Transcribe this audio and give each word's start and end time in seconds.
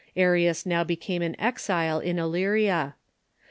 Arius 0.17 0.65
now 0.65 0.83
became 0.83 1.21
an 1.21 1.39
exile 1.39 1.99
in 1.99 2.17
Illyria. 2.17 2.95